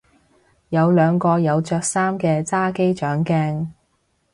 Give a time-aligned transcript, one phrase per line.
[0.69, 3.67] 有兩個有着衫嘅揸機掌鏡